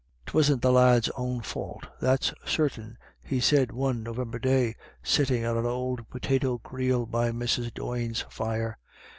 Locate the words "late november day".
3.97-4.75